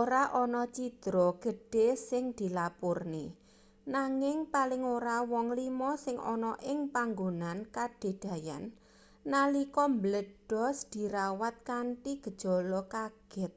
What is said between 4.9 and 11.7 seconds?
ora wong lima sing ana ing panggonan kadadeyan nalika mbledhos dirawat